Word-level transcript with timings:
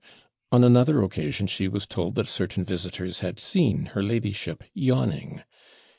On 0.51 0.63
another 0.63 1.03
occasion 1.03 1.45
she 1.45 1.67
was 1.67 1.85
told 1.85 2.15
that 2.15 2.27
certain 2.27 2.65
visitors 2.65 3.19
had 3.19 3.39
seen 3.39 3.85
her 3.93 4.01
ladyship 4.01 4.63
yawning. 4.73 5.43